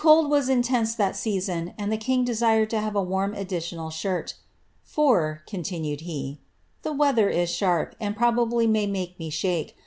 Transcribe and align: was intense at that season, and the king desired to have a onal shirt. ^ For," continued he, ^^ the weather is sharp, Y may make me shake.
was 0.03 0.49
intense 0.49 0.93
at 0.93 0.97
that 0.97 1.15
season, 1.15 1.75
and 1.77 1.91
the 1.91 1.95
king 1.97 2.25
desired 2.25 2.71
to 2.71 2.79
have 2.81 2.95
a 2.95 2.99
onal 3.05 3.91
shirt. 3.91 4.27
^ 4.43 4.43
For," 4.83 5.43
continued 5.45 6.01
he, 6.01 6.39
^^ 6.79 6.81
the 6.81 6.91
weather 6.91 7.29
is 7.29 7.51
sharp, 7.51 7.95
Y 8.01 8.65
may 8.65 8.87
make 8.87 9.19
me 9.19 9.29
shake. 9.29 9.77